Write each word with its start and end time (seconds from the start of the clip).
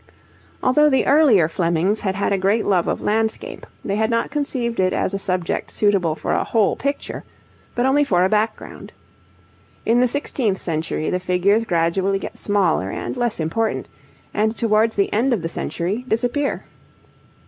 Although 0.63 0.89
the 0.89 1.05
earlier 1.05 1.47
Flemings 1.47 2.01
had 2.01 2.15
had 2.15 2.33
a 2.33 2.37
great 2.39 2.65
love 2.65 2.87
of 2.87 3.01
landscape, 3.01 3.67
they 3.85 3.97
had 3.97 4.09
not 4.09 4.31
conceived 4.31 4.79
it 4.79 4.93
as 4.93 5.13
a 5.13 5.19
subject 5.19 5.69
suitable 5.69 6.15
for 6.15 6.31
a 6.33 6.43
whole 6.43 6.75
picture, 6.75 7.23
but 7.75 7.85
only 7.85 8.03
for 8.03 8.25
a 8.25 8.27
background. 8.27 8.91
In 9.85 10.01
the 10.01 10.07
sixteenth 10.07 10.59
century 10.59 11.11
the 11.11 11.19
figures 11.19 11.65
gradually 11.65 12.17
get 12.17 12.35
smaller 12.35 12.89
and 12.89 13.15
less 13.15 13.39
important, 13.39 13.87
and 14.33 14.57
towards 14.57 14.95
the 14.95 15.13
end 15.13 15.33
of 15.33 15.43
the 15.43 15.49
century 15.49 16.03
disappear. 16.07 16.65